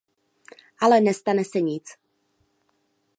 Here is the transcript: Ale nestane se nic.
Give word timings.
Ale 0.81 0.99
nestane 1.01 1.43
se 1.43 1.61
nic. 1.61 1.95